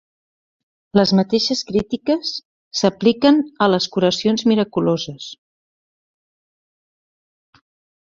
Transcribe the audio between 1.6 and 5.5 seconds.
crítiques s'apliquen a les curacions miraculoses.